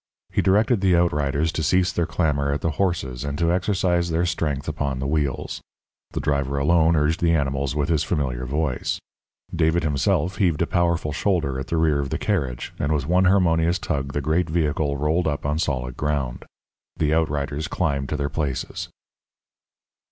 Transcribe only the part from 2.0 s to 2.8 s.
clamour at the